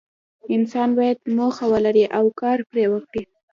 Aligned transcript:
انسان 0.55 0.89
باید 0.97 1.19
موخه 1.37 1.65
ولري 1.73 2.05
او 2.17 2.25
کار 2.41 2.57
پرې 2.69 2.85
وکړي. 2.93 3.23